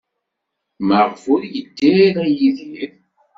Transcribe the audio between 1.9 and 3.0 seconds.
ara Yidir?